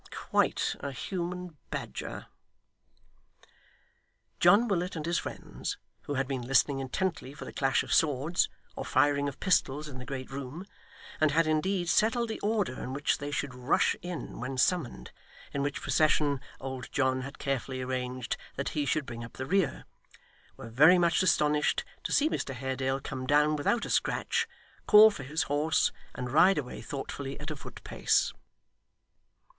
[0.09, 2.25] Quite a human badger!'
[4.39, 8.49] John Willet and his friends, who had been listening intently for the clash of swords,
[8.75, 10.65] or firing of pistols in the great room,
[11.19, 15.11] and had indeed settled the order in which they should rush in when summoned
[15.53, 19.85] in which procession old John had carefully arranged that he should bring up the rear
[20.57, 24.47] were very much astonished to see Mr Haredale come down without a scratch,
[24.87, 28.33] call for his horse, and ride away thoughtfully at a footpace.